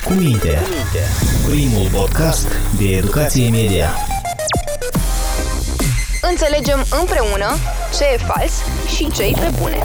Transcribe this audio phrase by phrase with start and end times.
[0.00, 0.58] Cu minte.
[1.48, 2.48] Primul podcast
[2.78, 3.88] de educație media.
[6.30, 7.56] Înțelegem împreună
[7.98, 8.52] ce e fals
[8.96, 9.78] și ce e pe bune.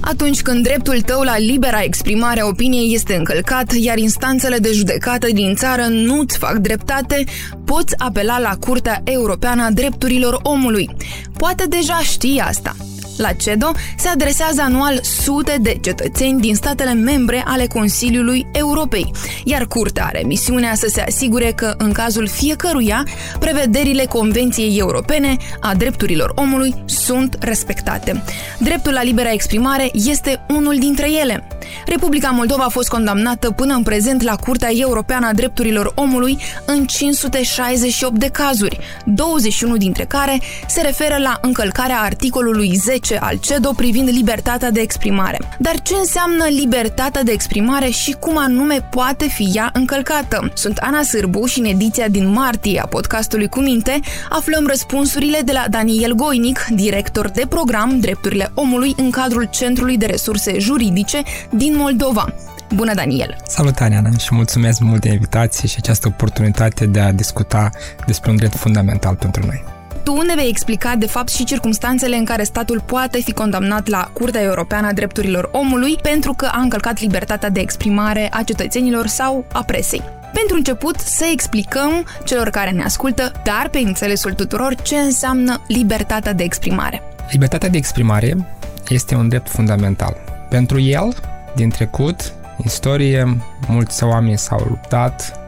[0.00, 5.26] Atunci când dreptul tău la libera exprimare a opiniei este încălcat, iar instanțele de judecată
[5.32, 7.24] din țară nu-ți fac dreptate,
[7.64, 10.90] poți apela la Curtea Europeană a Drepturilor Omului.
[11.36, 12.76] Poate deja știi asta.
[13.16, 19.10] La CEDO se adresează anual sute de cetățeni din statele membre ale Consiliului Europei,
[19.44, 23.06] iar Curtea are misiunea să se asigure că, în cazul fiecăruia,
[23.38, 28.22] prevederile Convenției Europene a drepturilor omului sunt respectate.
[28.58, 31.48] Dreptul la libera exprimare este unul dintre ele.
[31.86, 36.86] Republica Moldova a fost condamnată până în prezent la Curtea Europeană a Drepturilor Omului în
[36.86, 44.08] 568 de cazuri, 21 dintre care se referă la încălcarea articolului 10 al CEDO privind
[44.08, 45.38] libertatea de exprimare.
[45.58, 50.50] Dar ce înseamnă libertatea de exprimare și cum anume poate fi ea încălcată?
[50.54, 55.52] Sunt Ana Sârbu și în ediția din martie a podcastului Cu Minte aflăm răspunsurile de
[55.52, 61.22] la Daniel Goinic, director de program Drepturile Omului în cadrul Centrului de Resurse Juridice
[61.56, 62.34] din Moldova.
[62.74, 63.36] Bună, Daniel!
[63.46, 67.70] Salut, Ana, și mulțumesc mult de invitație și această oportunitate de a discuta
[68.06, 69.64] despre un drept fundamental pentru noi.
[70.02, 74.10] Tu ne vei explica, de fapt, și circumstanțele în care statul poate fi condamnat la
[74.12, 79.44] Curtea Europeană a Drepturilor Omului pentru că a încălcat libertatea de exprimare a cetățenilor sau
[79.52, 80.02] a presei.
[80.32, 86.32] Pentru început, să explicăm celor care ne ascultă, dar pe înțelesul tuturor, ce înseamnă libertatea
[86.32, 87.02] de exprimare.
[87.30, 88.46] Libertatea de exprimare
[88.88, 90.16] este un drept fundamental.
[90.48, 91.14] Pentru el,
[91.54, 92.32] din trecut,
[92.64, 93.36] istorie,
[93.68, 95.40] mulți oameni s-au luptat,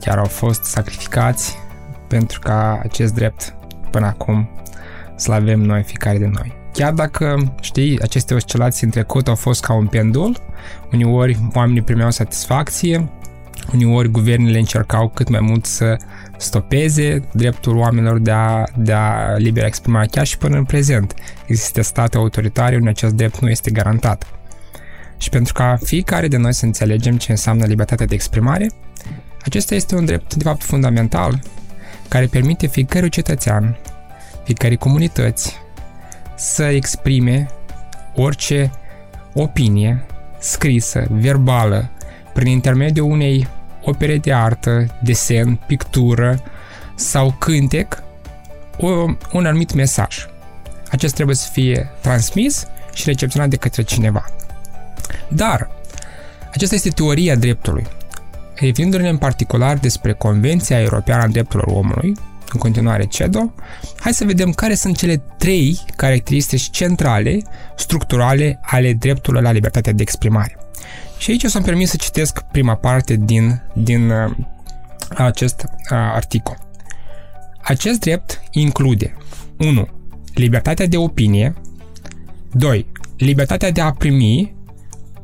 [0.00, 1.56] chiar au fost sacrificați
[2.08, 3.54] pentru ca acest drept
[3.90, 4.48] până acum
[5.16, 6.56] să-l avem noi, fiecare de noi.
[6.72, 10.36] Chiar dacă, știi, aceste oscilații în trecut au fost ca un pendul,
[10.92, 13.08] uneori oamenii primeau satisfacție,
[13.74, 15.96] uneori guvernele încercau cât mai mult să
[16.36, 21.14] stopeze dreptul oamenilor de a, de a libera exprimare, chiar și până în prezent.
[21.46, 24.37] Există state autoritare unde acest drept nu este garantat.
[25.18, 28.70] Și pentru ca fiecare de noi să înțelegem ce înseamnă libertatea de exprimare,
[29.44, 31.40] acesta este un drept, de fapt, fundamental,
[32.08, 33.78] care permite fiecărui cetățean,
[34.44, 35.56] fiecare comunități,
[36.36, 37.48] să exprime
[38.14, 38.70] orice
[39.34, 40.06] opinie
[40.38, 41.90] scrisă, verbală,
[42.34, 43.48] prin intermediul unei
[43.82, 46.42] opere de artă, desen, pictură
[46.94, 48.02] sau cântec,
[48.78, 48.88] o,
[49.32, 50.26] un anumit mesaj.
[50.90, 54.24] Acest trebuie să fie transmis și recepționat de către cineva.
[55.28, 55.70] Dar,
[56.52, 57.86] aceasta este teoria dreptului.
[58.54, 62.14] Referindu-ne în particular despre Convenția Europeană a Drepturilor Omului,
[62.52, 63.52] în continuare CEDO,
[63.98, 67.42] hai să vedem care sunt cele trei caracteristici centrale,
[67.76, 70.56] structurale ale dreptului la libertatea de exprimare.
[71.18, 74.30] Și aici o să-mi permit să citesc prima parte din, din uh,
[75.08, 76.58] acest uh, articol.
[77.62, 79.16] Acest drept include
[79.58, 79.88] 1.
[80.34, 81.54] Libertatea de opinie
[82.52, 82.86] 2.
[83.16, 84.54] Libertatea de a primi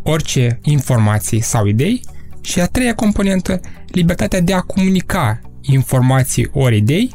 [0.04, 2.00] orice informații sau idei
[2.41, 7.12] și a treia componentă, libertatea de a comunica informații ori idei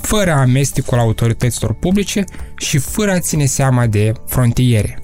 [0.00, 2.24] fără amestecul autorităților publice
[2.56, 4.98] și fără a ține seama de frontiere.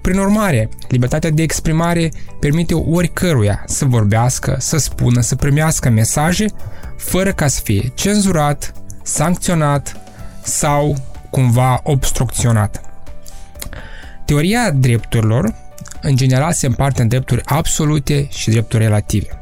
[0.00, 6.46] Prin urmare, libertatea de exprimare permite oricăruia să vorbească, să spună, să primească mesaje
[6.96, 9.96] fără ca să fie cenzurat, sancționat
[10.42, 10.96] sau
[11.30, 12.80] cumva obstrucționat.
[14.24, 15.54] Teoria drepturilor
[16.00, 19.40] în general se împarte în drepturi absolute și drepturi relative.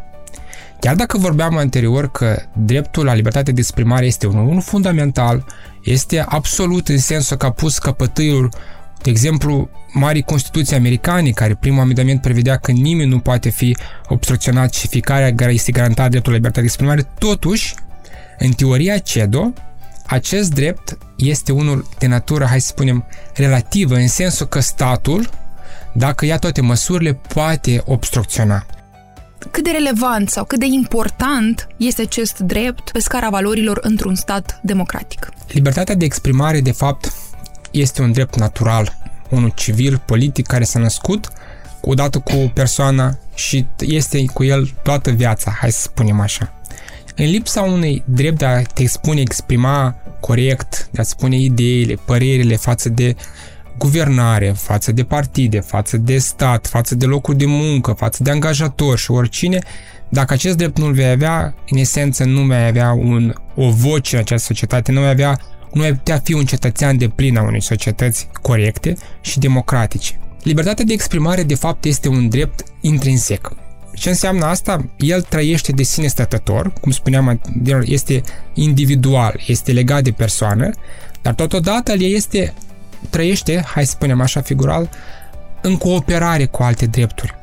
[0.80, 5.44] Chiar dacă vorbeam anterior că dreptul la libertate de exprimare este unul fundamental,
[5.82, 8.50] este absolut în sensul că a pus căpătâiul
[9.04, 13.76] de exemplu, mari Constituții americane, care primul amendament prevedea că nimeni nu poate fi
[14.08, 17.74] obstrucționat și fiecare este garantat dreptul la libertate de exprimare, totuși,
[18.38, 19.52] în teoria CEDO,
[20.06, 23.04] acest drept este unul de natură, hai să spunem,
[23.34, 25.30] relativă, în sensul că statul
[25.94, 28.66] dacă ia toate măsurile, poate obstrucționa.
[29.50, 34.60] Cât de relevant sau cât de important este acest drept pe scara valorilor într-un stat
[34.62, 35.28] democratic?
[35.48, 37.12] Libertatea de exprimare, de fapt,
[37.70, 38.96] este un drept natural,
[39.30, 41.28] unul civil, politic, care s-a născut
[41.80, 46.52] odată cu persoana și este cu el toată viața, hai să spunem așa.
[47.16, 52.56] În lipsa unui drept de a te expune, exprima corect, de a spune ideile, părerile
[52.56, 53.16] față de
[53.78, 59.00] guvernare, față de partide, față de stat, față de locuri de muncă, față de angajatori
[59.00, 59.58] și oricine,
[60.08, 64.22] dacă acest drept nu-l vei avea, în esență nu mai avea un, o voce în
[64.22, 65.40] această societate, nu mai avea
[65.74, 70.18] nu ai putea fi un cetățean de plin a unei societăți corecte și democratice.
[70.42, 73.52] Libertatea de exprimare, de fapt, este un drept intrinsec.
[73.94, 74.90] Ce înseamnă asta?
[74.96, 77.40] El trăiește de sine stătător, cum spuneam,
[77.82, 78.22] este
[78.54, 80.70] individual, este legat de persoană,
[81.22, 82.54] dar totodată el este,
[83.10, 84.88] trăiește, hai să spunem așa figural,
[85.60, 87.34] în cooperare cu alte drepturi.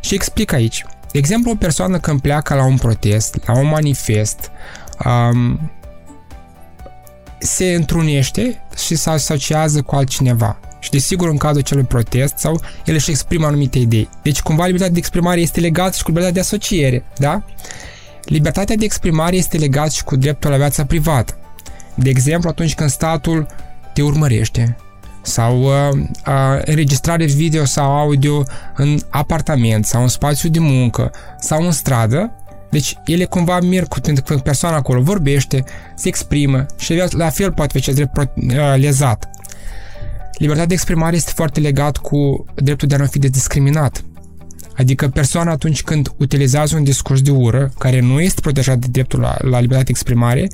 [0.00, 0.84] Și explic aici.
[1.12, 4.50] De exemplu, o persoană când pleacă la un protest, la un manifest,
[5.04, 5.70] um,
[7.38, 10.58] se întrunește și se asociază cu altcineva.
[10.78, 14.08] Și desigur în cazul acelui protest sau el își exprimă anumite idei.
[14.22, 17.42] Deci cumva libertatea de exprimare este legată și cu libertatea de asociere, da?
[18.24, 21.34] Libertatea de exprimare este legată și cu dreptul la viața privată.
[21.94, 23.46] De exemplu, atunci când statul
[23.92, 24.76] te urmărește,
[25.22, 28.42] sau uh, uh, înregistrare video sau audio
[28.76, 32.32] în apartament sau în spațiu de muncă sau în stradă,
[32.70, 35.64] deci ele cumva merg cu când persoana acolo vorbește,
[35.94, 39.28] se exprimă și la fel poate fi acest drept uh, lezat.
[40.32, 44.04] Libertatea de exprimare este foarte legat cu dreptul de a nu fi discriminat.
[44.76, 49.20] Adică persoana atunci când utilizează un discurs de ură, care nu este protejat de dreptul
[49.20, 50.48] la, la libertate de exprimare,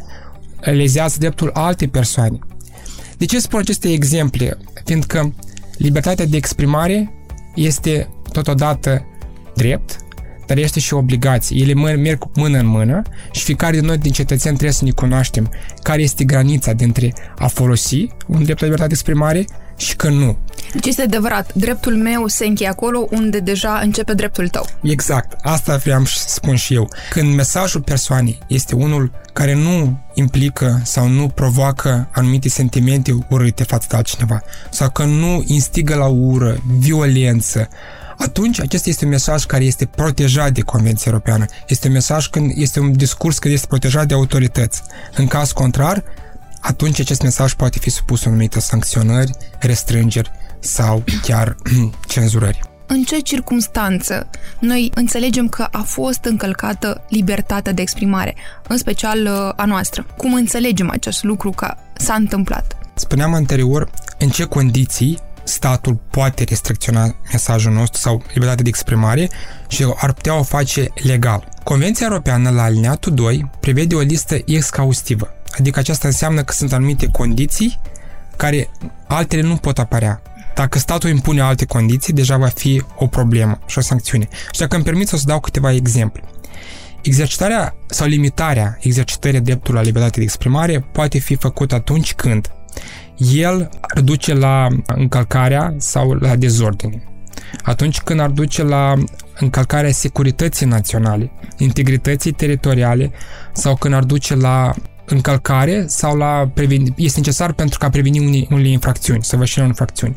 [0.60, 2.38] lezează dreptul altei persoane.
[3.16, 4.58] De ce spun aceste exemple?
[4.84, 5.34] Fiindcă
[5.76, 7.12] libertatea de exprimare
[7.54, 9.04] este totodată
[9.54, 9.98] drept,
[10.46, 11.60] dar este și obligație.
[11.60, 13.02] Ele merg mână în mână
[13.32, 15.52] și fiecare din noi din cetățeni trebuie să ne cunoaștem
[15.82, 19.44] care este granița dintre a folosi un drept la libertate de exprimare
[19.76, 20.36] și că nu.
[20.72, 24.66] Deci este adevărat, dreptul meu se încheie acolo unde deja începe dreptul tău.
[24.82, 26.88] Exact, asta vreau să spun și eu.
[27.10, 33.86] Când mesajul persoanei este unul care nu implică sau nu provoacă anumite sentimente urâte față
[33.90, 37.68] de altcineva sau că nu instigă la ură, violență,
[38.18, 41.44] atunci acesta este un mesaj care este protejat de Convenția Europeană.
[41.68, 44.82] Este un mesaj când este un discurs care este protejat de autorități.
[45.16, 46.04] În caz contrar,
[46.60, 50.30] atunci acest mesaj poate fi supus anumită sancționări, restrângeri
[50.66, 51.56] sau chiar
[52.08, 52.60] cenzurări.
[52.86, 58.34] În ce circunstanță noi înțelegem că a fost încălcată libertatea de exprimare,
[58.68, 60.06] în special uh, a noastră?
[60.16, 62.76] Cum înțelegem acest lucru că s-a întâmplat?
[62.94, 69.30] Spuneam anterior în ce condiții statul poate restricționa mesajul nostru sau libertatea de exprimare
[69.68, 71.48] și ar putea o face legal.
[71.64, 77.08] Convenția Europeană la alineatul 2 prevede o listă exhaustivă, adică aceasta înseamnă că sunt anumite
[77.12, 77.80] condiții
[78.36, 78.70] care
[79.06, 80.22] altele nu pot apărea.
[80.56, 84.28] Dacă statul impune alte condiții, deja va fi o problemă și o sancțiune.
[84.50, 86.22] Și dacă îmi permit să dau câteva exemple.
[87.02, 92.50] Exercitarea sau limitarea exercitării dreptului la libertate de exprimare poate fi făcută atunci când
[93.34, 97.02] el ar duce la încălcarea sau la dezordine.
[97.62, 98.94] Atunci când ar duce la
[99.38, 103.10] încălcarea securității naționale, integrității teritoriale
[103.52, 104.74] sau când ar duce la
[105.06, 110.16] încălcare sau la preveni, este necesar pentru a preveni unele, unele infracțiuni, săvârșirea infracțiuni.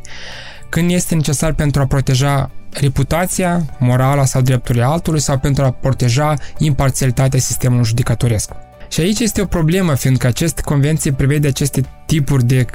[0.69, 6.33] Când este necesar pentru a proteja reputația, morala sau drepturile altului sau pentru a proteja
[6.57, 8.51] imparțialitatea sistemului judicatoresc.
[8.89, 12.65] Și aici este o problemă, fiindcă aceste convenții prevede aceste tipuri de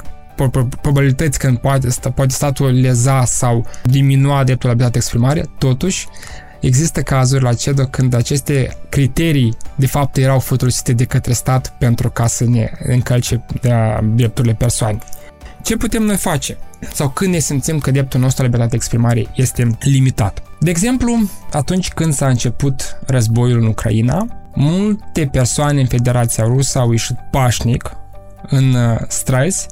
[0.80, 6.06] probabilități când poate, poate statul leza sau diminua dreptul la libertate de exprimare, totuși
[6.66, 12.10] există cazuri la CEDO când aceste criterii de fapt erau folosite de către stat pentru
[12.10, 13.44] ca să ne încălce
[14.14, 14.98] drepturile persoanei.
[15.62, 16.56] Ce putem noi face?
[16.92, 20.42] Sau când ne simțim că dreptul nostru la libertate de exprimare este limitat?
[20.60, 26.90] De exemplu, atunci când s-a început războiul în Ucraina, multe persoane în Federația Rusă au
[26.90, 27.90] ieșit pașnic
[28.46, 29.66] în uh, străzi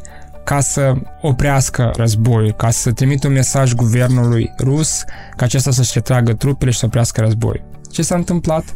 [0.45, 5.03] ca să oprească războiul, ca să trimită un mesaj guvernului rus
[5.37, 7.65] ca acesta să-și retragă trupele și să oprească războiul.
[7.91, 8.75] Ce s-a întâmplat?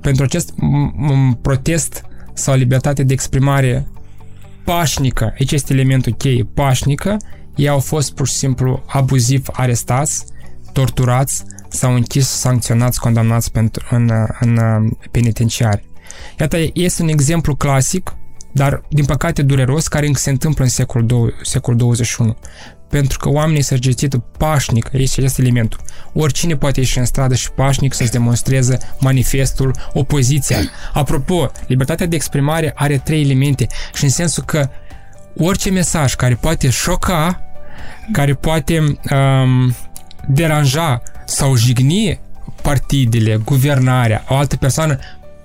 [0.00, 0.54] Pentru acest
[1.42, 2.02] protest
[2.32, 3.86] sau libertate de exprimare
[4.64, 7.16] pașnică, aici este elementul cheie, pașnică,
[7.54, 10.24] ei au fost pur și simplu abuziv arestați,
[10.72, 14.58] torturați sau închis, sancționați, condamnați pentru, în, în
[15.10, 15.84] penitenciari.
[16.40, 18.16] Iată, este un exemplu clasic
[18.52, 22.36] dar din păcate dureros, care încă se întâmplă în secolul, secolul 21.
[22.88, 25.80] Pentru că oamenii se exercită pașnic, este acest elementul.
[26.12, 30.58] Oricine poate ieși în stradă și pașnic să-ți demonstreze manifestul, opoziția.
[30.92, 34.68] Apropo, libertatea de exprimare are trei elemente și în sensul că
[35.36, 37.42] orice mesaj care poate șoca,
[38.12, 39.74] care poate um,
[40.28, 42.20] deranja sau jigni
[42.62, 44.98] partidele, guvernarea, o altă persoană,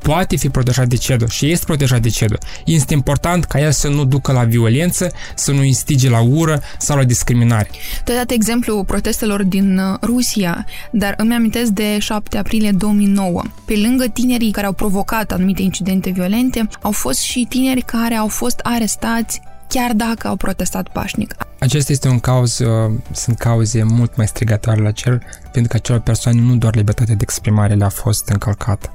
[0.03, 2.35] poate fi protejat de CEDO și este protejat de CEDO.
[2.65, 6.97] Este important ca el să nu ducă la violență, să nu instige la ură sau
[6.97, 7.69] la discriminare.
[8.03, 13.41] Tu ai dat exemplu protestelor din uh, Rusia, dar îmi amintesc de 7 aprilie 2009.
[13.65, 18.27] Pe lângă tinerii care au provocat anumite incidente violente, au fost și tineri care au
[18.27, 21.35] fost arestați chiar dacă au protestat pașnic.
[21.59, 25.99] Acesta este un cauz, uh, sunt cauze mult mai strigătoare la cer, pentru că acelor
[25.99, 28.89] persoane nu doar libertatea de exprimare le-a fost încălcată,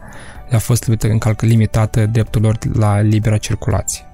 [0.49, 0.91] le-a fost
[1.39, 4.05] limitată dreptul lor la libera circulație.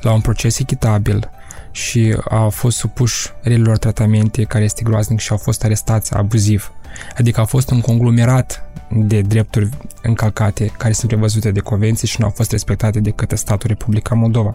[0.00, 1.30] La un proces echitabil,
[1.74, 6.72] și au fost supuși relilor tratamente care este groaznic și au fost arestați abuziv.
[7.18, 9.68] Adică a fost un conglomerat de drepturi
[10.02, 14.14] încălcate care sunt prevăzute de convenții și nu au fost respectate de către statul Republica
[14.14, 14.52] Moldova.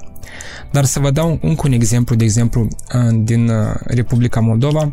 [0.71, 2.67] Dar să vă dau încă un exemplu, de exemplu,
[3.13, 4.91] din uh, Republica Moldova,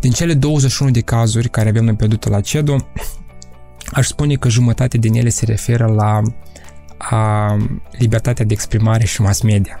[0.00, 2.76] din cele 21 de cazuri care avem noi pierdute la CEDO,
[3.92, 6.20] aș spune că jumătate din ele se referă la
[6.98, 7.56] a
[7.98, 9.80] libertatea de exprimare și mass media.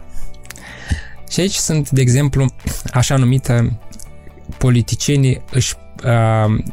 [1.30, 2.46] Și aici sunt, de exemplu,
[2.92, 3.78] așa numită
[4.58, 5.74] politicienii își
[6.04, 6.64] uh,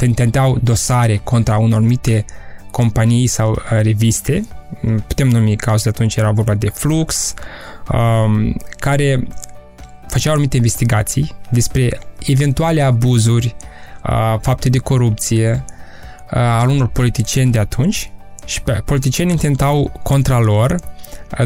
[0.00, 2.24] intenteau dosare contra unor anumite
[2.70, 4.46] companii sau uh, reviste,
[5.06, 7.34] putem numi cauzele atunci, era vorba de Flux,
[7.92, 9.26] uh, care
[10.08, 13.56] făceau anumite investigații despre eventuale abuzuri,
[14.04, 15.75] uh, fapte de corupție uh,
[16.30, 18.10] al unor politicieni de atunci
[18.44, 20.80] și politicienii intentau contra lor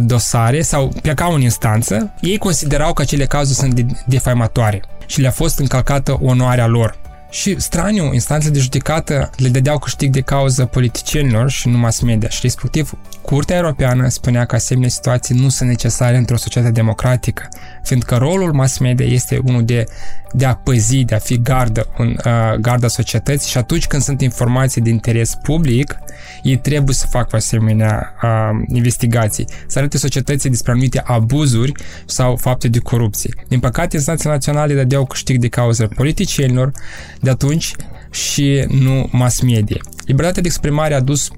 [0.02, 5.58] dosare sau plecau în instanță, ei considerau că acele cazuri sunt defamatoare și le-a fost
[5.58, 6.98] încălcată onoarea lor.
[7.30, 12.28] Și straniu, instanțele de judecată le dădeau câștig de cauză politicienilor și nu mass media
[12.28, 17.48] și respectiv Curtea Europeană spunea că asemenea situații nu sunt necesare într-o societate democratică,
[17.82, 19.84] fiindcă rolul mass media este unul de,
[20.32, 24.20] de a păzi, de a fi gardă, un, uh, garda societății și atunci când sunt
[24.20, 25.98] informații de interes public,
[26.42, 31.72] ei trebuie să facă asemenea uh, investigații, să arate societății despre anumite abuzuri
[32.06, 33.34] sau fapte de corupție.
[33.48, 36.72] Din păcate, instanțele naționale dădeau câștig de cauză politicienilor
[37.20, 37.74] de atunci
[38.10, 39.80] și nu mass media.
[40.04, 41.30] Libertatea de exprimare a dus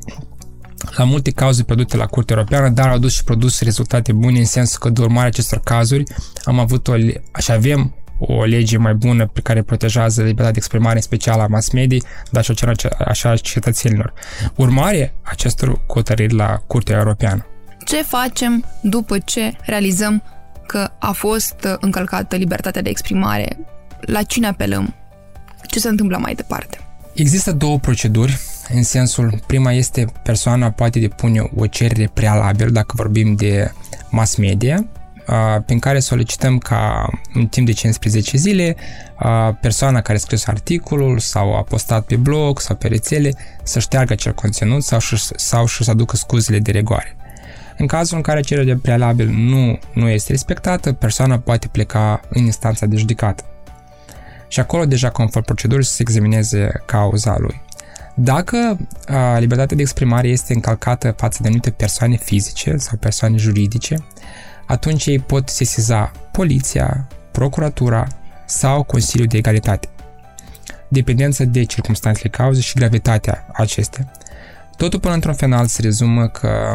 [0.96, 4.44] la multe cauze pierdute la Curtea Europeană, dar au dus și produs rezultate bune în
[4.44, 6.04] sensul că de urmare acestor cazuri
[6.44, 6.96] am avut o,
[7.38, 7.94] și avem
[8.26, 11.98] o lege mai bună pe care protejează libertatea de exprimare în special a mass media,
[12.30, 12.72] dar și o cer
[13.04, 14.12] așa cetățenilor.
[14.56, 17.46] Urmare acestor cotărâri la Curtea Europeană.
[17.84, 20.22] Ce facem după ce realizăm
[20.66, 23.58] că a fost încălcată libertatea de exprimare?
[24.00, 24.94] La cine apelăm?
[25.66, 26.78] Ce se întâmplă mai departe?
[27.14, 28.38] Există două proceduri
[28.74, 33.72] în sensul, prima este persoana poate depune o cerere prealabil dacă vorbim de
[34.10, 34.86] mass media,
[35.66, 38.76] prin care solicităm ca în timp de 15 zile
[39.60, 44.12] persoana care a scris articolul sau a postat pe blog sau pe rețele să șteargă
[44.12, 44.98] acel conținut sau,
[45.36, 47.16] sau să aducă scuzele de regoare.
[47.76, 52.44] În cazul în care cererea de prealabil nu, nu este respectată, persoana poate pleca în
[52.44, 53.44] instanța de judecată.
[54.48, 57.62] Și acolo, deja conform procedurii, să se examineze cauza lui.
[58.14, 63.96] Dacă a, libertatea de exprimare este încălcată față de anumite persoane fizice sau persoane juridice,
[64.66, 68.06] atunci ei pot sesiza poliția, procuratura
[68.46, 69.88] sau Consiliul de Egalitate,
[70.88, 74.10] dependență de circunstanțele cauzei și gravitatea acestea.
[74.76, 76.72] Totul până într-un final se rezumă că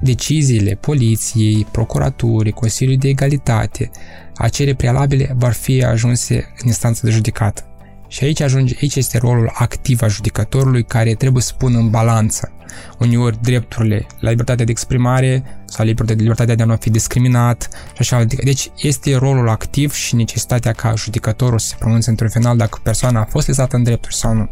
[0.00, 3.90] deciziile poliției, procuraturii, Consiliului de Egalitate,
[4.36, 7.67] acele prealabile vor fi ajunse în instanță de judecată.
[8.08, 12.52] Și aici ajunge, aici este rolul activ a judecătorului care trebuie să pună în balanță
[12.98, 18.24] uneori drepturile la libertatea de exprimare sau libertatea de a nu fi discriminat și așa.
[18.24, 23.20] Deci este rolul activ și necesitatea ca judecătorul să se pronunțe într-un final dacă persoana
[23.20, 24.48] a fost lezată în drepturi sau nu.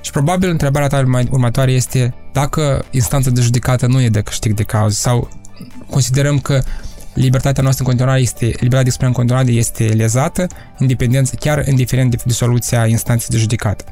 [0.00, 4.62] Și probabil întrebarea ta următoare este dacă instanța de judecată nu e de câștig de
[4.62, 5.28] cauză sau
[5.90, 6.62] considerăm că
[7.18, 10.46] libertatea noastră în continuare este, libertatea de exprimare în continuare este lezată,
[10.78, 13.84] independență, chiar indiferent de, de soluția instanței de judecată.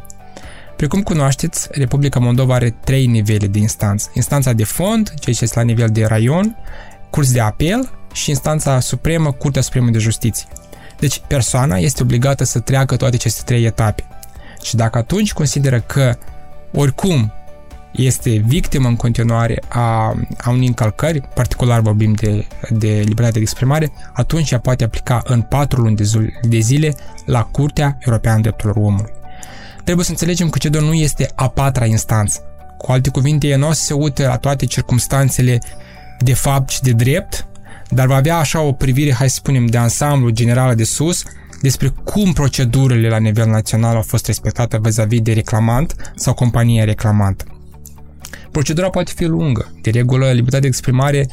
[0.76, 4.10] Precum cunoașteți, Republica Moldova are trei nivele de instanță.
[4.14, 6.56] Instanța de fond, ceea ce este la nivel de raion,
[7.10, 10.46] curs de apel și instanța supremă, Curtea Supremă de Justiție.
[10.98, 14.04] Deci persoana este obligată să treacă toate aceste trei etape.
[14.62, 16.16] Și dacă atunci consideră că
[16.72, 17.32] oricum
[17.96, 23.92] este victimă în continuare a, a unei încălcări, particular vorbim de, de libertate de exprimare,
[24.12, 29.12] atunci ea poate aplica în patru luni de, de zile la Curtea Europeană Drepturilor Omului.
[29.84, 32.40] Trebuie să înțelegem că CEDO nu este a patra instanță.
[32.78, 35.58] Cu alte cuvinte, ea nu o să se uită la toate circumstanțele
[36.18, 37.46] de fapt și de drept,
[37.88, 41.22] dar va avea așa o privire, hai să spunem, de ansamblu generală de sus,
[41.62, 47.44] despre cum procedurile la nivel național au fost respectate vis-a-vis de reclamant sau compania reclamantă.
[48.56, 49.72] Procedura poate fi lungă.
[49.82, 51.28] De regulă, libertatea de exprimare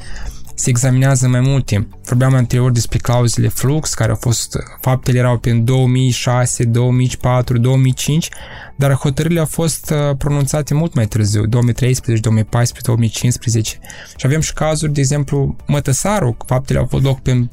[0.56, 1.94] se examinează mai mult timp.
[2.06, 8.30] Vorbeam anterior despre clauzele flux, care au fost, faptele erau pe 2006, 2004, 2005,
[8.76, 13.80] dar hotărârile au fost uh, pronunțate mult mai târziu, 2013, 2014, 2015.
[14.16, 17.48] Și avem și cazuri, de exemplu, Mătăsaru, faptele au avut loc pe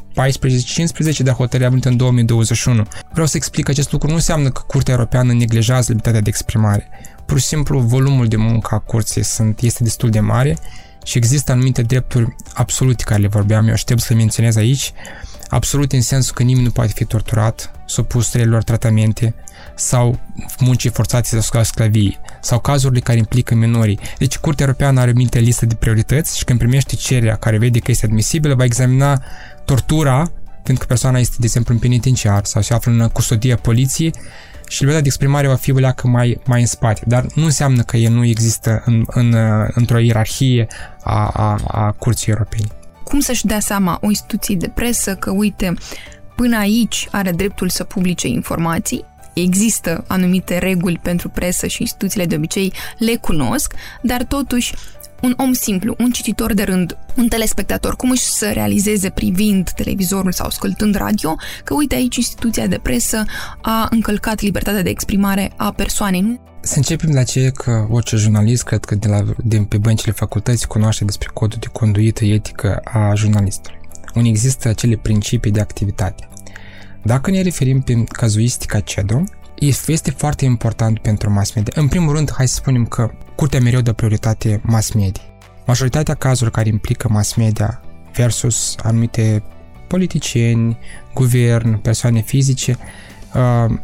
[1.15, 2.83] 14-15, dar hotărârea a venit în 2021.
[3.13, 6.89] Vreau să explic că acest lucru nu înseamnă că Curtea Europeană neglijează libertatea de exprimare.
[7.31, 10.59] Pur și simplu, volumul de muncă a curții sunt, este destul de mare
[11.05, 14.93] și există anumite drepturi absolute care le vorbeam, eu aștept să le menționez aici,
[15.49, 19.35] absolut în sensul că nimeni nu poate fi torturat, supus strelilor tratamente
[19.75, 20.21] sau
[20.59, 23.99] muncii forțate sau sclavii sau cazurile care implică minorii.
[24.19, 27.91] Deci Curtea Europeană are minte listă de priorități și când primește cererea care vede că
[27.91, 29.23] este admisibilă, va examina
[29.65, 30.31] tortura,
[30.63, 34.15] pentru că persoana este, de exemplu, în penitenciar sau se află în custodia poliției
[34.71, 37.03] și libertatea de exprimare va fi o mai, mai în spate.
[37.07, 39.35] Dar nu înseamnă că el nu există în, în,
[39.73, 40.67] într-o ierarhie
[41.03, 42.67] a, a, a Curții Europene.
[43.05, 45.75] Cum să-și dea seama o instituție de presă că, uite,
[46.37, 52.35] până aici are dreptul să publice informații, există anumite reguli pentru presă și instituțiile de
[52.35, 54.75] obicei le cunosc, dar totuși
[55.23, 60.33] un om simplu, un cititor de rând, un telespectator, cum își să realizeze privind televizorul
[60.33, 63.25] sau ascultând radio, că uite aici instituția de presă
[63.63, 66.41] a încălcat libertatea de exprimare a persoanei.
[66.61, 70.67] Să începem la ce că orice jurnalist, cred că de la, din pe băncile facultății,
[70.67, 73.79] cunoaște despre codul de conduită etică a jurnalistului.
[74.15, 76.29] Unde există acele principii de activitate.
[77.03, 79.23] Dacă ne referim pe cazuistica CEDO,
[79.69, 81.73] este foarte important pentru mass media.
[81.77, 85.23] În primul rând, hai să spunem că curtea mereu dă prioritate mass media.
[85.67, 87.81] Majoritatea cazurilor care implică mass media
[88.15, 89.43] versus anumite
[89.87, 90.79] politicieni,
[91.15, 92.77] guvern, persoane fizice,
[93.35, 93.79] uh,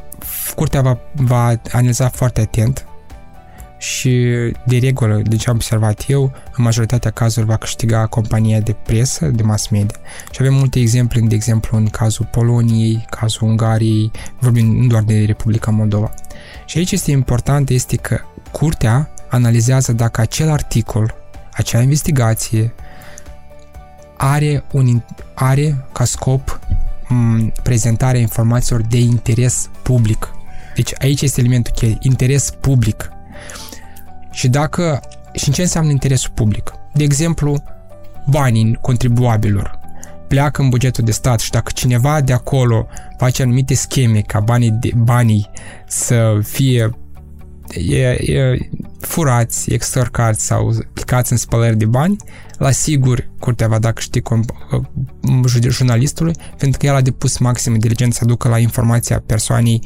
[0.55, 2.87] curtea va, va analiza foarte atent
[3.79, 4.11] și
[4.67, 9.27] de regulă, de ce am observat eu, în majoritatea cazurilor va câștiga compania de presă,
[9.27, 9.97] de mass media.
[10.31, 15.25] Și avem multe exemple, de exemplu în cazul Poloniei, cazul Ungariei, vorbim nu doar de
[15.25, 16.15] Republica Moldova.
[16.65, 21.15] Și aici este important este că curtea analizează dacă acel articol,
[21.53, 22.75] acea investigație
[24.17, 25.03] are, un,
[25.35, 26.61] are ca scop
[27.09, 30.31] m, prezentarea informațiilor de interes public.
[30.75, 33.11] Deci aici este elementul cheie, interes public.
[34.37, 35.01] Și dacă
[35.33, 36.73] și ce înseamnă interesul public?
[36.95, 37.63] De exemplu,
[38.27, 39.79] banii contribuabilor
[40.29, 44.71] pleacă în bugetul de stat și dacă cineva de acolo face anumite scheme ca banii,
[44.71, 45.51] de, banii
[45.87, 46.91] să fie
[47.75, 48.69] e, e,
[49.01, 52.17] furați, extorcați sau plicați în spălări de bani,
[52.59, 54.29] la sigur curtea va da câștig
[55.69, 59.83] jurnalistului, pentru că el a depus maximă diligență să ducă la informația persoanei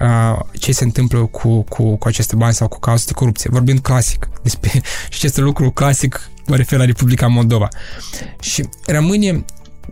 [0.00, 3.50] uh, ce se întâmplă cu, cu, cu aceste bani sau cu cauze de corupție.
[3.52, 4.70] Vorbind clasic despre
[5.10, 7.68] și acest lucru clasic mă refer la Republica Moldova.
[8.40, 9.44] Și rămâne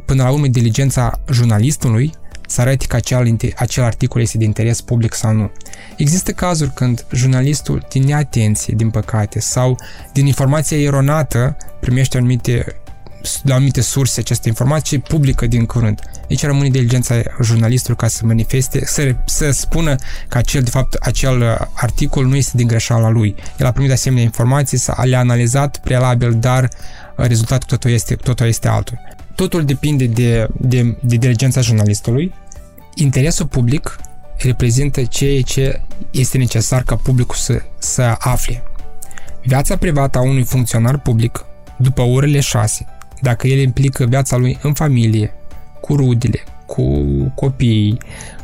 [0.04, 2.12] până la urmă diligența jurnalistului
[2.48, 5.50] să arate că acel, acel articol este de interes public sau nu.
[5.96, 9.78] Există cazuri când jurnalistul din neatenție, din păcate, sau
[10.12, 12.80] din informația eronată primește anumite
[13.42, 16.00] la anumite surse această informație publică din curând.
[16.30, 19.96] Aici rămâne inteligența jurnalistului ca să manifeste, să, să spună
[20.28, 23.34] că acel, de fapt, acel articol nu este din greșeala lui.
[23.58, 26.68] El a primit asemenea informații, le-a analizat prealabil, dar
[27.16, 28.98] rezultatul totul este, totul este altul.
[29.38, 32.34] Totul depinde de, de, de diligența jurnalistului.
[32.94, 33.96] Interesul public
[34.38, 38.62] reprezintă ceea ce este necesar ca publicul să, să afle.
[39.44, 41.44] Viața privată a unui funcționar public,
[41.76, 42.86] după orele 6,
[43.20, 45.32] dacă el implică viața lui în familie,
[45.80, 46.84] cu rudele, cu
[47.34, 47.98] copiii,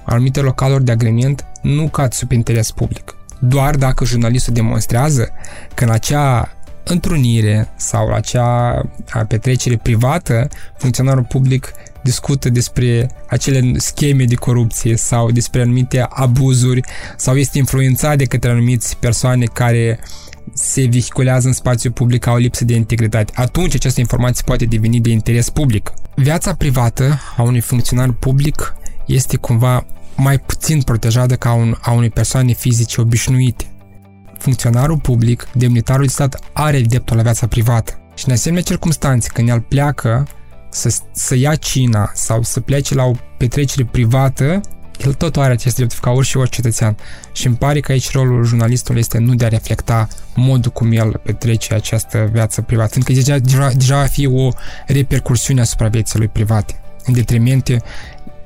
[0.04, 3.16] anumite localuri de agrement, nu cad sub interes public.
[3.38, 5.28] Doar dacă jurnalistul demonstrează
[5.74, 8.82] că în acea întrunire sau la acea
[9.28, 16.80] petrecere privată, funcționarul public discută despre acele scheme de corupție sau despre anumite abuzuri
[17.16, 19.98] sau este influențat de către anumiți persoane care
[20.52, 23.32] se vehiculează în spațiu public au lipsă de integritate.
[23.34, 25.92] Atunci această informație poate deveni de interes public.
[26.14, 28.74] Viața privată a unui funcționar public
[29.06, 33.73] este cumva mai puțin protejată ca un, a unei persoane fizice obișnuite.
[34.44, 37.98] Funcționarul public, demnitarul de stat, are dreptul la viața privată.
[38.14, 40.26] Și în asemenea circunstanțe, când el pleacă
[40.70, 44.60] să, să ia cina sau să plece la o petrecere privată,
[45.04, 46.96] el tot are acest drept ca orice orice cetățean.
[47.32, 51.20] Și îmi pare că aici rolul jurnalistului este nu de a reflecta modul cum el
[51.22, 54.48] petrece această viață privată, pentru că deja, deja, deja va fi o
[54.86, 57.82] repercursiune asupra vieții lui private, în detrimente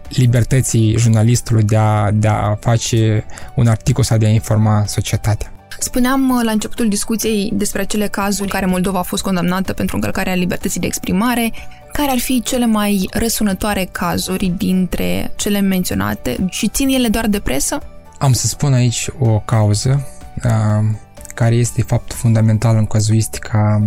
[0.09, 5.53] libertății jurnalistului de a, de a face un articol sau de a informa societatea.
[5.79, 9.97] Spuneam uh, la începutul discuției despre acele cazuri în care Moldova a fost condamnată pentru
[9.97, 11.53] încălcarea libertății de exprimare,
[11.93, 17.41] care ar fi cele mai răsunătoare cazuri dintre cele menționate și țin ele doar de
[17.41, 17.79] presă?
[18.19, 20.07] Am să spun aici o cauză
[20.45, 20.85] uh,
[21.35, 23.83] care este fapt fundamental în cazuistica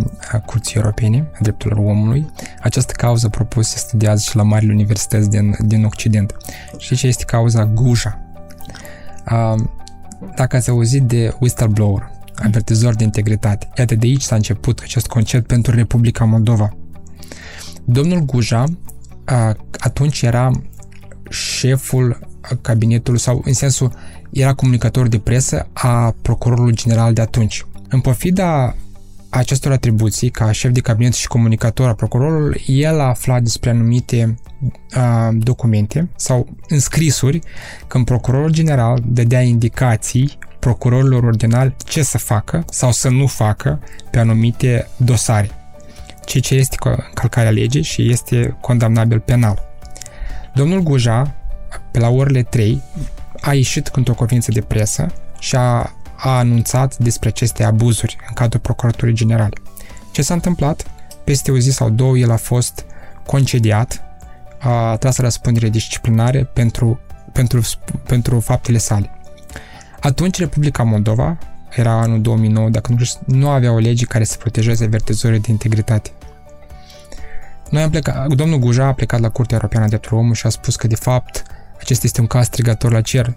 [0.46, 2.30] Curții Europene a Drepturilor Omului.
[2.62, 6.36] Această cauză propusă se studiază și la marile universități din, din Occident.
[6.78, 8.20] Și ce este cauza Guja.
[9.30, 9.64] Uh,
[10.36, 15.46] dacă ați auzit de whistleblower, avertizor de integritate, iată de aici s-a început acest concept
[15.46, 16.76] pentru Republica Moldova.
[17.84, 18.64] Domnul Guja
[19.78, 20.50] atunci era
[21.30, 22.18] șeful
[22.60, 23.92] cabinetului sau în sensul
[24.30, 27.66] era comunicator de presă a procurorului general de atunci.
[27.88, 28.76] În pofida
[29.38, 34.38] acestor atribuții, ca șef de cabinet și comunicator a procurorului, el a aflat despre anumite
[34.96, 37.40] uh, documente sau înscrisuri
[37.86, 44.18] când procurorul general dădea indicații procurorilor ordinari ce să facă sau să nu facă pe
[44.18, 45.50] anumite dosare,
[46.24, 46.76] ceea ce este
[47.14, 49.62] calcarea legii și este condamnabil penal.
[50.54, 51.34] Domnul Guja,
[51.90, 52.82] pe la orele 3,
[53.40, 55.06] a ieșit într-o conferință de presă
[55.38, 55.92] și a,
[56.24, 59.54] a anunțat despre aceste abuzuri în cadrul Procuraturii Generale.
[60.10, 60.86] Ce s-a întâmplat?
[61.24, 62.84] Peste o zi sau două el a fost
[63.26, 64.02] concediat,
[64.58, 67.00] a tras răspundere disciplinare pentru,
[67.32, 67.60] pentru,
[68.06, 69.10] pentru faptele sale.
[70.00, 71.38] Atunci Republica Moldova,
[71.70, 75.50] era anul 2009, dacă nu știu, nu avea o lege care să protejeze avertizorii de
[75.50, 76.10] integritate.
[77.70, 80.50] Noi am plecat, domnul Guja a plecat la Curtea Europeană a Drepturilor Omului și a
[80.50, 81.42] spus că, de fapt,
[81.80, 83.34] acesta este un caz strigator la cer.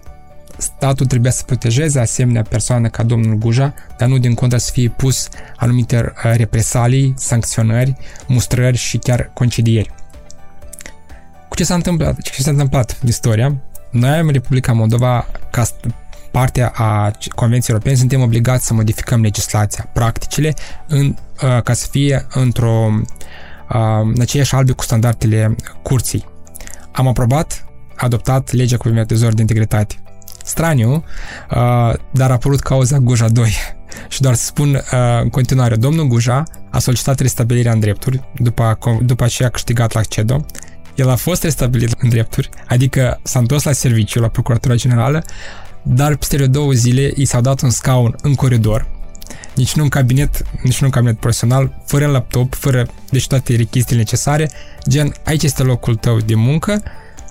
[0.56, 4.88] Statul trebuia să protejeze asemenea persoană ca domnul Guja, dar nu din contră să fie
[4.88, 9.90] pus anumite uh, represalii, sancționări, mustrări și chiar concedieri.
[11.48, 12.20] Cu ce s-a întâmplat?
[12.20, 13.56] Ce s-a întâmplat în istoria?
[13.90, 15.64] Noi în Republica Moldova, ca
[16.30, 20.54] parte a Convenției Europene, suntem obligați să modificăm legislația, practicile,
[20.86, 22.92] în, uh, ca să fie într-o
[23.68, 26.24] uh, în aceeași albe cu standardele curții.
[26.92, 27.64] Am aprobat
[27.96, 29.94] adoptat legea cu de integritate.
[30.46, 33.52] Straniu, uh, dar a apărut cauza Guja 2.
[34.08, 34.80] Și doar să spun uh,
[35.22, 40.00] în continuare, domnul Guja a solicitat restabilirea în drepturi, după, după aceea a câștigat la
[40.00, 40.44] accedo.
[40.94, 45.24] El a fost restabilit în drepturi, adică s-a întors la serviciu, la Procuratura Generală,
[45.82, 48.88] dar peste două zile i s-a dat un scaun în coridor,
[49.54, 53.98] nici nu în cabinet, nici nu în cabinet profesional, fără laptop, fără deci toate rechizitele
[53.98, 54.50] necesare,
[54.88, 56.82] gen aici este locul tău de muncă,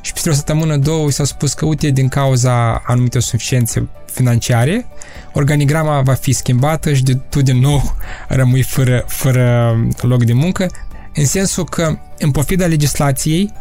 [0.06, 4.86] și peste o săptămână, două, i s-a spus că, uite, din cauza anumitor suficiențe financiare,
[5.34, 7.96] organigrama va fi schimbată și de, tu din nou
[8.28, 10.68] rămâi fără, fără loc de muncă,
[11.16, 13.54] în sensul că, în pofida legislației,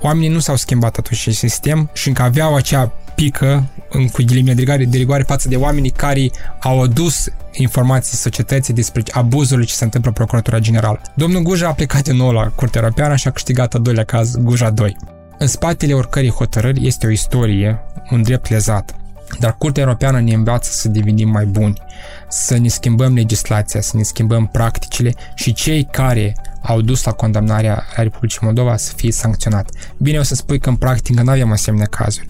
[0.00, 4.54] oamenii nu s-au schimbat atunci în sistem și încă aveau acea pică în cu ghilimele
[4.54, 6.30] de rigoare, de rigoare față de oamenii care
[6.60, 11.00] au adus informații societății despre abuzurile ce se întâmplă în Procuratura Generală.
[11.14, 14.36] Domnul Guja a plecat din nou la Curtea Europeană și a câștigat a doilea caz,
[14.36, 14.96] Guja 2.
[15.40, 17.78] În spatele oricărei hotărâri este o istorie,
[18.10, 18.94] un drept lezat.
[19.40, 21.82] Dar Curtea Europeană ne învață să devenim mai buni,
[22.28, 27.84] să ne schimbăm legislația, să ne schimbăm practicile și cei care au dus la condamnarea
[27.96, 29.70] Republicii Moldova să fie sancționat.
[29.96, 32.26] Bine, o să spui că în practică nu avem asemenea cazuri,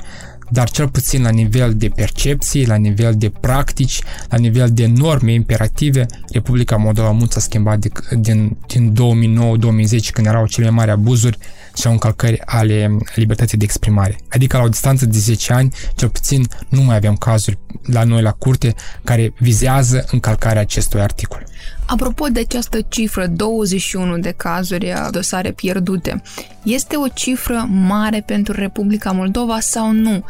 [0.51, 5.33] dar cel puțin la nivel de percepții, la nivel de practici, la nivel de norme
[5.33, 10.90] imperative, Republica Moldova mult s-a schimbat de, din, din 2009-2010 când erau cele mai mari
[10.90, 11.38] abuzuri
[11.79, 14.19] sau încălcări ale libertății de exprimare.
[14.31, 18.23] Adică la o distanță de 10 ani, cel puțin nu mai avem cazuri la noi
[18.23, 21.45] la curte care vizează încălcarea acestui articol.
[21.87, 26.23] Apropo de această cifră, 21 de cazuri dosare pierdute,
[26.62, 30.25] este o cifră mare pentru Republica Moldova sau nu?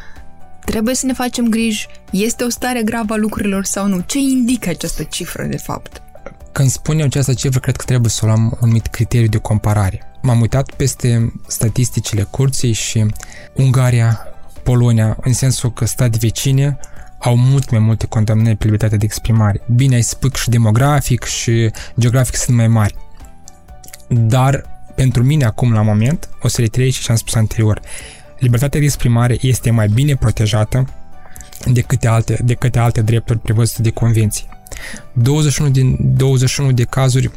[0.65, 1.87] Trebuie să ne facem griji?
[2.11, 4.03] Este o stare gravă a lucrurilor sau nu?
[4.07, 6.03] Ce indică această cifră, de fapt?
[6.53, 10.08] Când spunem această cifră, cred că trebuie să o luăm un anumit criteriu de comparare.
[10.23, 13.07] M-am uitat peste statisticile curții și
[13.55, 14.21] Ungaria,
[14.63, 16.79] Polonia, în sensul că state vecine
[17.19, 19.61] au mult mai multe condamnări pe libertatea de exprimare.
[19.75, 22.95] Bine, ai spus și demografic și geografic sunt mai mari.
[24.09, 27.81] Dar pentru mine acum la moment, o să retrei și ce am spus anterior,
[28.39, 30.89] libertatea de exprimare este mai bine protejată
[31.73, 34.45] decât alte, decât alte drepturi prevăzute de convenție.
[35.13, 37.31] 21 din 21 de cazuri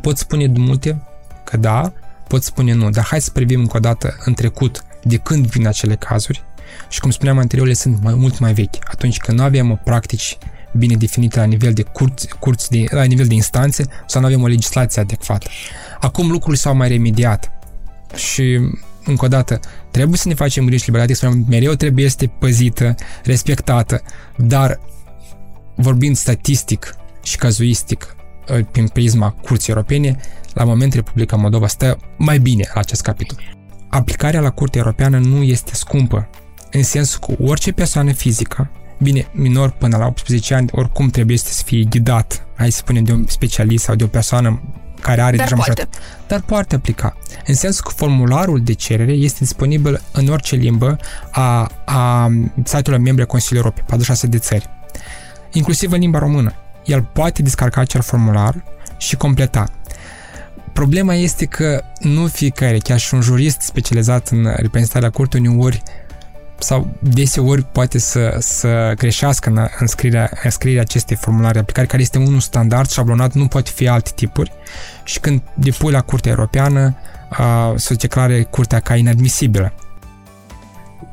[0.00, 1.02] pot spune de multe
[1.48, 1.92] că da,
[2.28, 5.66] pot spune nu, dar hai să privim încă o dată în trecut de când vin
[5.66, 6.42] acele cazuri
[6.88, 8.74] și cum spuneam anterior, ele sunt mai, mult mai vechi.
[8.90, 10.38] Atunci când nu avem practici
[10.76, 14.42] bine definite la nivel de curți, curți de, la nivel de instanțe sau nu avem
[14.42, 15.48] o legislație adecvată.
[16.00, 17.50] Acum lucrurile s-au mai remediat
[18.14, 18.58] și
[19.04, 24.02] încă o dată, trebuie să ne facem griji, libertatea mereu trebuie este păzită, respectată,
[24.36, 24.80] dar
[25.74, 28.17] vorbind statistic și cazuistic, uh,
[28.70, 30.16] prin prisma Curții Europene,
[30.54, 33.56] la moment Republica Moldova stă mai bine la acest capitol.
[33.88, 36.28] Aplicarea la Curtea Europeană nu este scumpă,
[36.70, 41.62] în sensul că orice persoană fizică, bine, minor până la 18 ani, oricum trebuie să
[41.62, 44.62] fie ghidat, hai să spunem, de un specialist sau de o persoană
[45.00, 45.70] care are Dar deja poate.
[45.70, 46.04] majoritate.
[46.26, 47.16] Dar poate aplica.
[47.46, 50.96] În sensul că formularul de cerere este disponibil în orice limbă
[51.30, 52.30] a, a
[52.64, 54.68] site-urilor membre Consiliului Europei, 46 de țări,
[55.52, 56.52] inclusiv în limba română.
[56.88, 58.64] El poate descarca acel formular
[58.96, 59.70] și completa.
[60.72, 65.82] Problema este că nu fiecare, chiar și un jurist specializat în reprezentarea curții, uneori
[66.58, 72.18] sau deseori poate să, să greșească în înscrierea, înscrierea acestei formulare de aplicare, care este
[72.18, 74.52] unul standard, șablonat, nu poate fi alte tipuri
[75.04, 76.96] și când depui la Curtea Europeană,
[77.30, 79.72] uh, se declare Curtea ca inadmisibilă.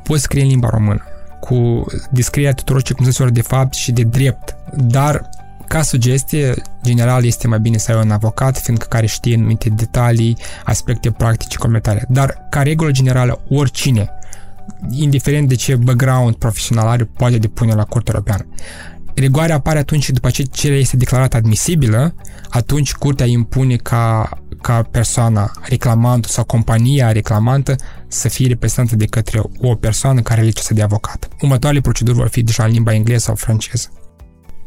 [0.02, 1.02] Poți scrie în limba română,
[1.40, 5.28] cu descrierea tuturor circunstanțelor de fapt și de drept, dar
[5.68, 10.36] ca sugestie, general este mai bine să ai un avocat, fiindcă care știe anumite detalii,
[10.64, 12.06] aspecte practice completare.
[12.08, 14.10] Dar, ca regulă generală, oricine,
[14.90, 18.46] indiferent de ce background profesional are, poate depune la Curtea Europeană.
[19.14, 22.14] Rigoarea apare atunci după ce cererea este declarată admisibilă,
[22.48, 24.28] atunci curtea impune ca,
[24.62, 27.74] ca persoana reclamantă sau compania reclamantă
[28.08, 31.28] să fie reprezentată de către o persoană care are licență de avocat.
[31.40, 33.88] Următoarele proceduri vor fi deja în limba engleză sau franceză.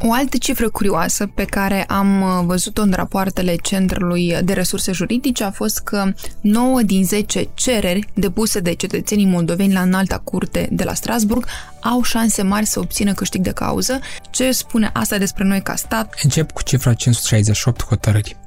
[0.02, 5.44] O altă cifră curioasă pe care am uh, văzut-o în rapoartele Centrului de Resurse Juridice
[5.44, 10.84] a fost că 9 din 10 cereri depuse de cetățenii moldoveni la înalta curte de
[10.84, 11.46] la Strasburg
[11.82, 14.00] au șanse mari să obțină câștig de cauză.
[14.30, 16.20] Ce spune asta despre noi ca stat?
[16.24, 18.38] Încep cu cifra 568 hotărâri.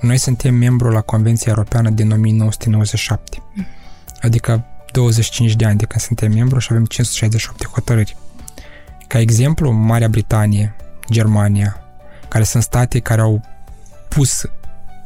[0.00, 3.42] Noi suntem membru la Convenția Europeană din 1997,
[4.20, 8.16] adică 25 de ani de când suntem membru și avem 568 de hotărâri.
[9.06, 10.74] Ca exemplu, Marea Britanie,
[11.10, 11.80] Germania,
[12.28, 13.40] care sunt state care au
[14.08, 14.44] pus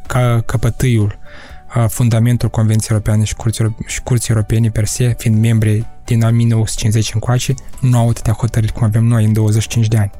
[0.06, 1.18] ca căpătâiul
[1.88, 7.54] fundamentul Convenției Europeane și Curții, și Curții Europene per se, fiind membri din 1950 încoace,
[7.80, 10.10] nu au atâtea hotărâri cum avem noi în 25 de ani.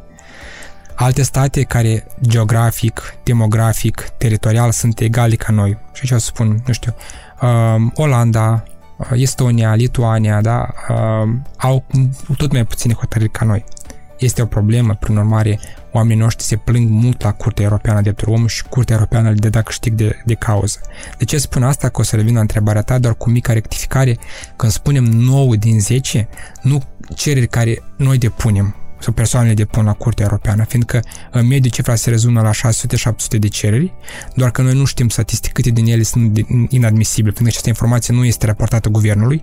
[0.95, 5.79] Alte state care geografic, demografic, teritorial sunt egale ca noi.
[5.93, 6.95] Și ce o să spun, nu știu,
[7.41, 8.63] uh, Olanda,
[9.13, 11.85] Estonia, Lituania, da, uh, au
[12.37, 13.65] tot mai puține hotărâri ca noi.
[14.19, 15.61] Este o problemă, prin urmare,
[15.93, 19.49] oamenii noștri se plâng mult la Curtea Europeană de Drepturi Omului și Curtea Europeană le
[19.49, 20.81] dă câștig de, de cauză.
[21.19, 21.89] De ce spun asta?
[21.89, 24.19] Că o să revin la întrebarea ta, doar cu mica rectificare.
[24.57, 26.29] Când spunem 9 din 10,
[26.63, 26.83] nu
[27.15, 32.11] cereri care noi depunem, sau persoanele depun la Curtea Europeană, fiindcă în medie cifra se
[32.11, 33.95] rezumă la 600-700 de cereri,
[34.35, 38.25] doar că noi nu știm statistic câte din ele sunt inadmisibile, fiindcă această informație nu
[38.25, 39.43] este raportată guvernului,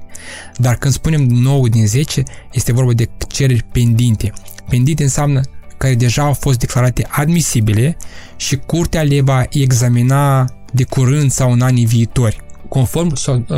[0.58, 4.32] dar când spunem 9 din 10, este vorba de cereri pendinte.
[4.70, 5.42] Pendinte înseamnă
[5.78, 7.98] care deja au fost declarate admisibile
[8.36, 12.42] și curtea le va examina de curând sau în anii viitori.
[12.74, 13.14] Conform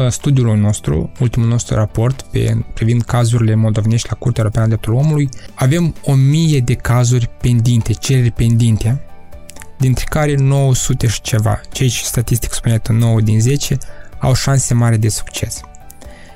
[0.10, 5.30] studiului nostru, ultimul nostru raport pe, privind cazurile moldovenești la Curtea Europeană a Drepturilor Omului,
[5.54, 9.02] avem o mie de cazuri pendinte, cereri pendinte,
[9.78, 13.78] dintre care 900 și ceva, cei ce statistic spuneată 9 din 10,
[14.20, 15.62] au șanse mari de succes.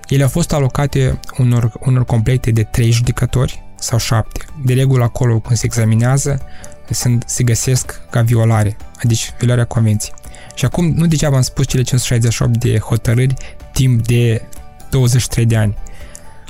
[0.08, 4.46] Ele au fost alocate unor, unor complete de 3 judecători sau 7.
[4.64, 6.42] De regulă acolo când se examinează
[6.90, 10.14] sunt, se găsesc ca violare, adică violarea convenției.
[10.60, 13.34] Și acum nu degeaba am spus cele 568 de hotărâri
[13.74, 14.42] timp de
[14.90, 15.78] 23 de ani.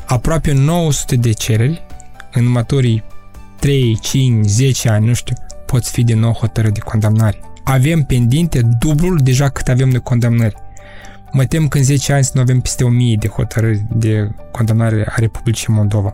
[0.06, 1.86] Aproape 900 de cereri
[2.32, 3.04] în următorii
[3.60, 7.40] 3, 5, 10 ani, nu știu, poți fi din nou hotărâri de condamnare.
[7.64, 10.56] Avem pendinte dublul deja cât avem de condamnări.
[11.32, 15.06] Mă tem că în 10 ani să nu avem peste 1000 de hotărâri de condamnare
[15.10, 16.14] a Republicii Moldova.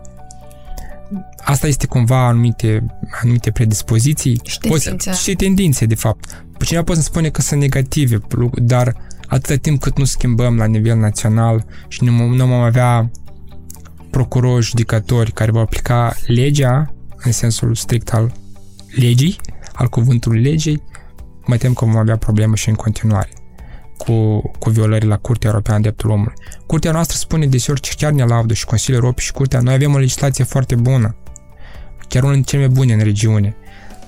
[1.44, 2.86] Asta este cumva anumite,
[3.22, 5.12] anumite predispoziții și tendințe.
[5.12, 6.45] și tendințe, de fapt.
[6.64, 8.20] Cineva poate să spune că sunt negative,
[8.54, 8.94] dar
[9.26, 13.10] atâta timp cât nu schimbăm la nivel național și nu, nu vom avea
[14.10, 18.32] procurori, judecători care vor aplica legea în sensul strict al
[18.94, 19.36] legii,
[19.72, 20.82] al cuvântului legii,
[21.46, 23.30] mă tem că vom avea probleme și în continuare
[23.96, 26.34] cu, cu violări la Curtea Europeană a Drepturilor Omului.
[26.66, 29.94] Curtea noastră spune deseori că chiar ne laudă și Consiliul Europei și Curtea, noi avem
[29.94, 31.16] o legislație foarte bună,
[32.08, 33.56] chiar una dintre cele mai bune în regiune,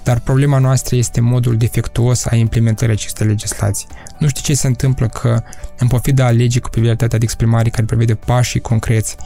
[0.03, 3.87] dar problema noastră este modul defectuos a implementării acestei legislații.
[4.19, 5.43] Nu știu ce se întâmplă că,
[5.79, 9.17] în pofida legii cu libertatea de exprimare care prevede pașii concreți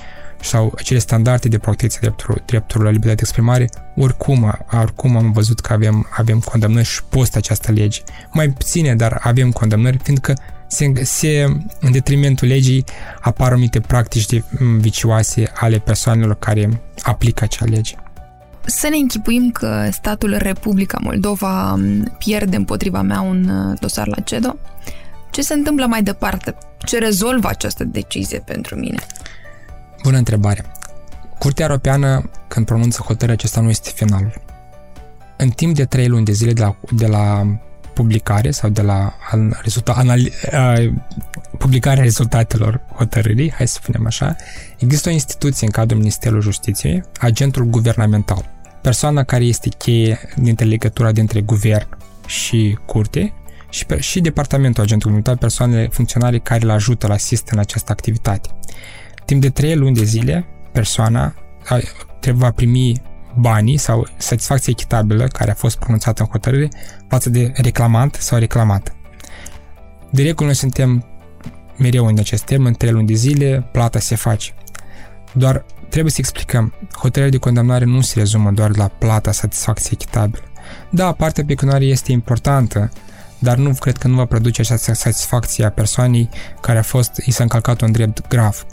[0.41, 5.61] sau acele standarde de protecție drepturilor, drepturilor la libertate de exprimare, oricum, oricum am văzut
[5.61, 8.01] că avem, avem condamnări și post această lege.
[8.33, 10.35] Mai puține, dar avem condamnări, fiindcă
[10.67, 11.45] se, se,
[11.81, 12.85] în detrimentul legii
[13.21, 14.43] apar anumite practici de,
[14.79, 17.95] vicioase ale persoanelor care aplică acea lege.
[18.65, 21.81] Să ne închipuim că statul Republica Moldova
[22.19, 24.57] pierde împotriva mea un uh, dosar la CEDO.
[25.31, 26.55] Ce se întâmplă mai departe?
[26.79, 28.99] Ce rezolvă această decizie pentru mine?
[30.03, 30.65] Bună întrebare.
[31.39, 34.33] Curtea Europeană, când pronunță hotărârea, acesta nu este finalul.
[35.37, 37.47] În timp de trei luni de zile de la, de la
[37.95, 39.15] publicare sau de la
[39.63, 40.93] rezulta, anali, uh,
[41.59, 44.37] publicarea rezultatelor hotărârii, hai să spunem așa,
[44.79, 48.51] există o instituție în cadrul Ministerului Justiției, agentul guvernamental,
[48.83, 51.89] persoana care este cheie dintre legătura dintre guvern
[52.27, 53.33] și curte
[53.69, 58.49] și, și departamentul agentului guvernamental, persoanele funcționare care îl ajută, îl asistă în această activitate.
[59.25, 61.35] Timp de trei luni de zile, persoana
[62.21, 63.03] trebuie va primi
[63.35, 66.69] banii sau satisfacție echitabilă care a fost pronunțată în hotărâre
[67.09, 68.95] față de reclamant sau reclamat.
[70.11, 71.07] De regulă noi suntem
[71.77, 74.55] mereu în acest termen, trei luni de zile, plata se face.
[75.33, 80.43] Doar trebuie să explicăm, hotărârea de condamnare nu se rezumă doar la plata satisfacție echitabilă.
[80.91, 82.91] Da, partea pecuniară este importantă,
[83.39, 86.29] dar nu cred că nu va produce această satisfacție a persoanei
[86.61, 88.67] care a fost, i s-a încălcat un drept grav.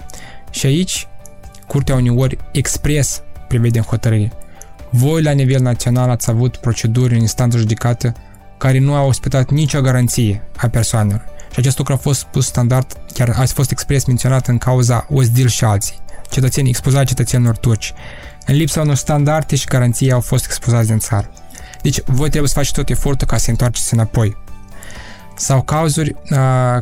[0.52, 1.08] Și aici,
[1.70, 4.32] Curtea uneori expres prevede în hotărâre
[4.90, 8.14] voi, la nivel național, ați avut proceduri în instanță judecată
[8.58, 11.26] care nu au ospitat nicio garanție a persoanelor.
[11.52, 15.48] Și acest lucru a fost pus standard, chiar a fost expres menționat în cauza Ozdil
[15.48, 15.96] și alții,
[16.30, 17.94] cetățenii expuzați cetățenilor turci.
[18.46, 21.30] În lipsa unor standarde și garanții au fost expuzați din țară.
[21.82, 24.38] Deci, voi trebuie să faceți tot efortul ca să întoarceți înapoi.
[25.36, 26.16] Sau cauzuri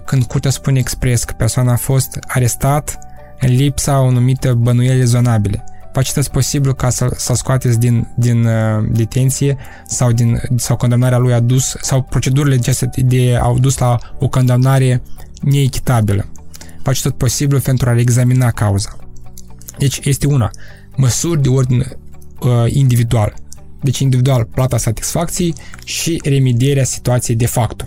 [0.05, 2.99] când curtea spune expres că persoana a fost arestat
[3.39, 5.63] în lipsa o numită bănuiele zonabile–
[5.97, 9.57] faceți posibil ca să, să scoateți din, din uh, detenție
[9.87, 14.27] sau, din, sau condamnarea lui a dus sau procedurile acestea de au dus la o
[14.27, 15.01] condamnare
[15.41, 16.25] neechitabilă.
[16.83, 18.95] Faceți tot posibil pentru a examina cauza.
[19.77, 20.51] Deci este una,
[20.95, 21.85] măsuri de ordine
[22.39, 23.33] uh, individual.
[23.81, 25.53] Deci individual plata satisfacției
[25.85, 27.85] și remedierea situației de facto.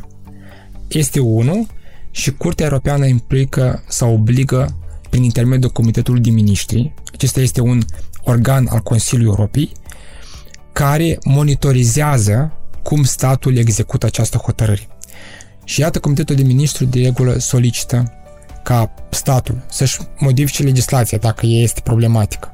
[0.88, 1.66] Este unul
[2.10, 4.78] și Curtea Europeană implică sau obligă
[5.10, 6.92] prin intermediul Comitetului de Ministri.
[7.20, 7.82] Acesta este un
[8.24, 9.72] organ al Consiliului Europei
[10.72, 12.52] care monitorizează
[12.82, 14.88] cum statul execută această hotărâre.
[15.64, 18.12] Și iată, Comitetul de Ministri de regulă solicită
[18.62, 22.50] ca statul să-și modifice legislația dacă ea este problematică,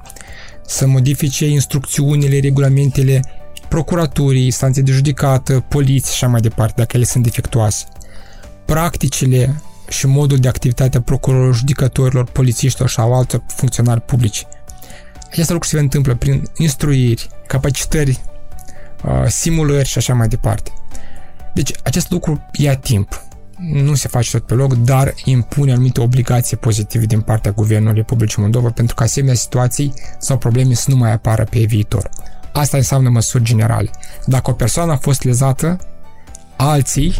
[0.66, 3.22] să modifice instrucțiunile, regulamentele
[3.68, 7.84] procuraturii, instanțe de judecată, poliție și așa mai departe, dacă ele sunt defectuoase.
[8.64, 14.46] Practicile și modul de activitate a procurorilor, judecătorilor, polițiștilor sau altor funcționari publici.
[15.30, 18.20] Acest lucru se întâmplă prin instruiri, capacitări,
[19.04, 20.70] uh, simulări și așa mai departe.
[21.54, 23.24] Deci acest lucru ia timp.
[23.72, 28.42] Nu se face tot pe loc, dar impune anumite obligații pozitive din partea Guvernului Republicii
[28.42, 32.10] Moldova pentru ca asemenea situații sau probleme să nu mai apară pe viitor.
[32.52, 33.90] Asta înseamnă măsuri generale.
[34.26, 35.78] Dacă o persoană a fost lezată,
[36.56, 37.14] alții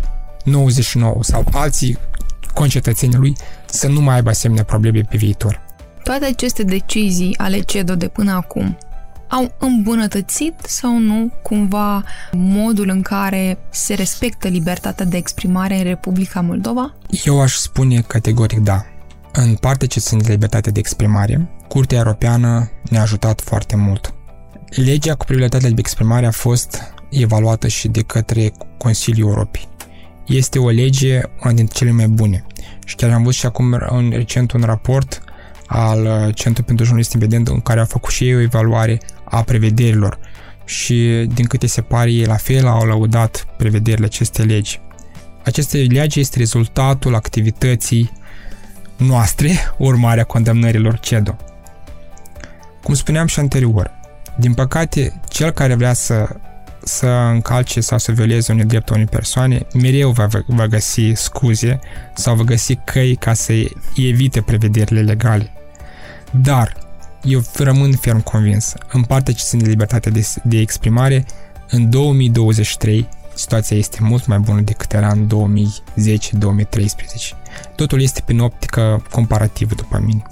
[0.44, 1.98] 99 sau alții
[2.54, 5.65] concetățenii lui să nu mai aibă asemenea probleme pe viitor.
[6.06, 8.78] Toate aceste decizii ale CEDO de până acum
[9.28, 16.40] au îmbunătățit sau nu cumva modul în care se respectă libertatea de exprimare în Republica
[16.40, 16.94] Moldova?
[17.24, 18.84] Eu aș spune categoric da.
[19.32, 24.14] În partea ce sunt libertatea de exprimare, Curtea Europeană ne-a ajutat foarte mult.
[24.68, 29.68] Legea cu prioritatea de exprimare a fost evaluată și de către Consiliul Europei
[30.26, 32.46] este o lege una dintre cele mai bune.
[32.84, 35.20] Și chiar am văzut și acum în recent un raport
[35.66, 39.42] al uh, Centrului pentru Jurnalist Independent în care a făcut și ei o evaluare a
[39.42, 40.18] prevederilor
[40.64, 44.80] și din câte se pare ei la fel au laudat prevederile acestei legi.
[45.44, 48.12] Aceste lege este rezultatul activității
[48.96, 51.36] noastre, urmarea condamnărilor CEDO.
[52.82, 53.90] Cum spuneam și anterior,
[54.38, 56.36] din păcate, cel care vrea să
[56.86, 61.80] să încalce sau să violeze unui drept a unei persoane, mereu va, va găsi scuze
[62.14, 63.52] sau va găsi căi ca să
[63.96, 65.50] evite prevederile legale.
[66.30, 66.76] Dar
[67.22, 71.24] eu rămân ferm convins, în partea ce ține de libertatea de, de exprimare,
[71.68, 75.28] în 2023 situația este mult mai bună decât era în 2010-2013.
[77.74, 80.22] Totul este prin optică comparativă, după mine.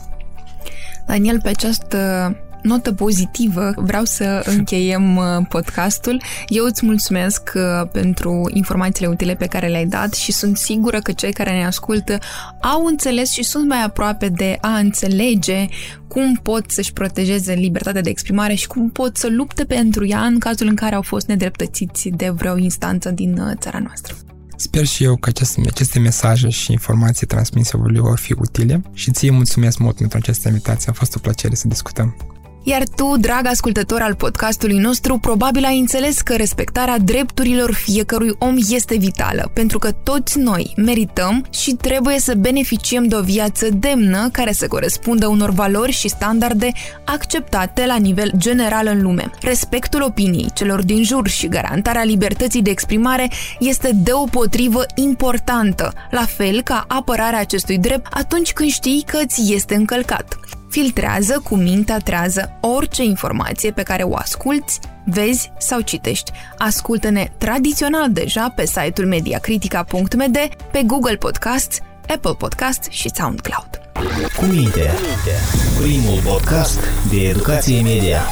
[1.07, 6.23] Daniel, pe această notă pozitivă vreau să încheiem uh, podcastul.
[6.47, 11.13] Eu îți mulțumesc uh, pentru informațiile utile pe care le-ai dat și sunt sigură că
[11.13, 12.19] cei care ne ascultă
[12.61, 15.67] au înțeles și sunt mai aproape de a înțelege
[16.09, 20.39] cum pot să-și protejeze libertatea de exprimare și cum pot să lupte pentru ea în
[20.39, 24.15] cazul în care au fost nedreptățiți de vreo instanță din uh, țara noastră.
[24.57, 29.31] Sper și eu că aceste, aceste mesaje și informații transmise vor fi utile și ție
[29.31, 30.91] mulțumesc mult pentru această invitație.
[30.91, 32.34] A fost o plăcere să discutăm.
[32.67, 38.55] Iar tu, drag ascultător al podcastului nostru, probabil ai înțeles că respectarea drepturilor fiecărui om
[38.69, 44.29] este vitală, pentru că toți noi merităm și trebuie să beneficiem de o viață demnă
[44.33, 46.73] care să corespundă unor valori și standarde
[47.05, 49.31] acceptate la nivel general în lume.
[49.41, 56.63] Respectul opiniei celor din jur și garantarea libertății de exprimare este deopotrivă importantă, la fel
[56.63, 60.39] ca apărarea acestui drept atunci când știi că ți este încălcat.
[60.75, 66.31] Filtrează cu mintea trează orice informație pe care o asculți, vezi sau citești.
[66.59, 70.37] Ascultă-ne tradițional deja pe site-ul mediacritica.md,
[70.73, 73.81] pe Google Podcasts, Apple Podcasts și SoundCloud.
[74.37, 74.91] Cu minte,
[75.81, 78.23] primul podcast de educație media.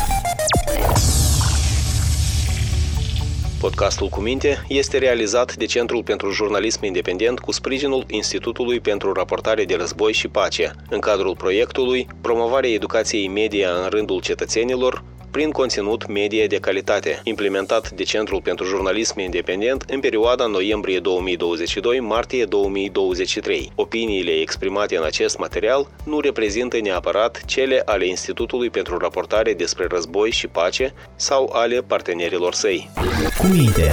[3.63, 9.65] Podcastul cu minte este realizat de Centrul pentru Jurnalism Independent cu sprijinul Institutului pentru Raportare
[9.65, 16.07] de Război și Pace, în cadrul proiectului Promovarea educației media în rândul cetățenilor, prin conținut
[16.09, 23.73] media de calitate, implementat de Centrul pentru Jurnalism Independent în perioada noiembrie 2022-martie 2023.
[23.75, 30.31] Opiniile exprimate în acest material nu reprezintă neapărat cele ale Institutului pentru Raportare despre Război
[30.31, 32.91] și Pace sau ale partenerilor săi.
[33.39, 33.93] Cu minte,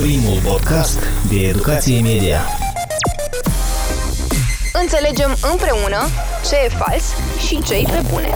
[0.00, 0.98] primul podcast
[1.30, 2.40] de educație media.
[4.72, 6.08] Înțelegem împreună
[6.48, 7.04] ce e fals
[7.46, 8.30] și ce îi prepune.